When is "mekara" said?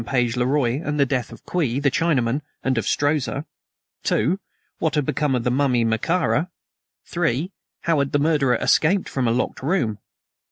5.89-6.49